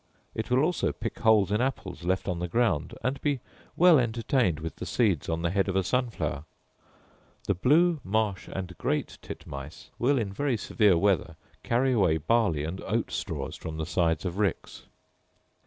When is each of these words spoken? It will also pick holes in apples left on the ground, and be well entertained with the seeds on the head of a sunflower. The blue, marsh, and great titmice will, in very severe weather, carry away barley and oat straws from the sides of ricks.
It 0.33 0.49
will 0.49 0.63
also 0.63 0.91
pick 0.91 1.19
holes 1.19 1.51
in 1.51 1.61
apples 1.61 2.03
left 2.03 2.27
on 2.27 2.39
the 2.39 2.47
ground, 2.47 2.95
and 3.03 3.21
be 3.21 3.39
well 3.75 3.99
entertained 3.99 4.59
with 4.59 4.77
the 4.77 4.85
seeds 4.87 5.29
on 5.29 5.43
the 5.43 5.51
head 5.51 5.67
of 5.69 5.75
a 5.75 5.83
sunflower. 5.83 6.45
The 7.43 7.53
blue, 7.53 7.99
marsh, 8.03 8.47
and 8.51 8.75
great 8.79 9.19
titmice 9.21 9.91
will, 9.99 10.17
in 10.17 10.33
very 10.33 10.57
severe 10.57 10.97
weather, 10.97 11.35
carry 11.61 11.91
away 11.91 12.17
barley 12.17 12.63
and 12.63 12.81
oat 12.81 13.11
straws 13.11 13.55
from 13.55 13.77
the 13.77 13.85
sides 13.85 14.25
of 14.25 14.39
ricks. 14.39 14.87